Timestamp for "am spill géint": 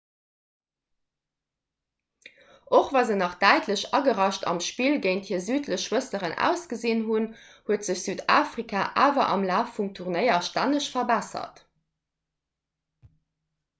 4.53-5.29